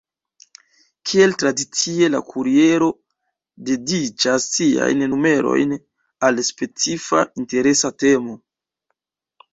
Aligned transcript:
Kiel 1.09 1.35
tradicie 1.41 2.07
la 2.13 2.21
Kuriero 2.29 2.87
dediĉas 3.67 4.49
siajn 4.55 5.05
numerojn 5.15 5.77
al 6.31 6.43
specifa 6.51 7.23
interesa 7.45 7.97
temo. 8.07 8.39